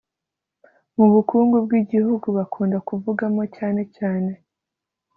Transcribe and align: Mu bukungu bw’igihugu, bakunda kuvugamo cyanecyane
Mu 0.97 1.05
bukungu 1.13 1.55
bw’igihugu, 1.65 2.25
bakunda 2.37 2.77
kuvugamo 2.87 3.41
cyanecyane 3.55 4.33